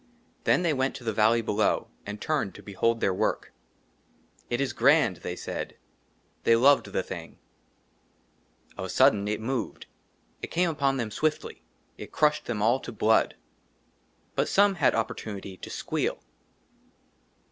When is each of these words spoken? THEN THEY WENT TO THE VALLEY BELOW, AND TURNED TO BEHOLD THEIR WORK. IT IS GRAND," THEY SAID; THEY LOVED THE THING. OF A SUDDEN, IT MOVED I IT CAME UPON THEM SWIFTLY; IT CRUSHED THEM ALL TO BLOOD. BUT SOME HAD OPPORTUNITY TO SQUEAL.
THEN 0.45 0.63
THEY 0.63 0.73
WENT 0.73 0.95
TO 0.95 1.03
THE 1.03 1.13
VALLEY 1.13 1.43
BELOW, 1.43 1.87
AND 2.07 2.19
TURNED 2.19 2.55
TO 2.55 2.63
BEHOLD 2.63 3.01
THEIR 3.01 3.13
WORK. 3.13 3.53
IT 4.49 4.59
IS 4.59 4.73
GRAND," 4.73 5.17
THEY 5.17 5.35
SAID; 5.35 5.77
THEY 6.43 6.55
LOVED 6.55 6.85
THE 6.91 7.03
THING. 7.03 7.37
OF 8.79 8.85
A 8.85 8.89
SUDDEN, 8.89 9.27
IT 9.27 9.39
MOVED 9.39 9.85
I 9.85 10.45
IT 10.45 10.47
CAME 10.49 10.71
UPON 10.71 10.97
THEM 10.97 11.11
SWIFTLY; 11.11 11.61
IT 11.99 12.11
CRUSHED 12.11 12.45
THEM 12.45 12.63
ALL 12.63 12.79
TO 12.79 12.91
BLOOD. 12.91 13.35
BUT 14.35 14.47
SOME 14.49 14.73
HAD 14.73 14.95
OPPORTUNITY 14.95 15.57
TO 15.57 15.69
SQUEAL. 15.69 16.19